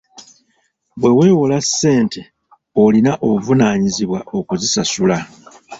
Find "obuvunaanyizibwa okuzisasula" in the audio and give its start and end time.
3.27-5.17